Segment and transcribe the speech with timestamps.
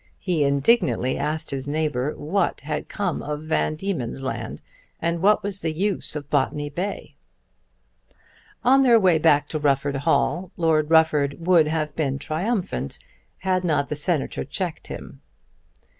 [0.17, 4.59] He indignantly asked his neighbour what had come of Van Diemen's Land,
[4.99, 7.17] and what was the use of Botany Bay.
[8.63, 12.97] On their way back to Rufford Hall, Lord Rufford would have been triumphant,
[13.41, 15.21] had not the Senator checked him.